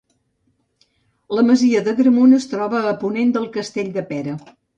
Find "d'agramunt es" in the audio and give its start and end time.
1.89-2.49